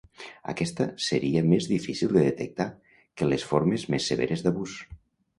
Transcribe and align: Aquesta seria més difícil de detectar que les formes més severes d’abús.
Aquesta 0.51 0.85
seria 1.07 1.43
més 1.49 1.67
difícil 1.71 2.15
de 2.15 2.23
detectar 2.27 2.67
que 3.21 3.27
les 3.33 3.45
formes 3.51 3.85
més 3.97 4.07
severes 4.13 4.43
d’abús. 4.47 4.73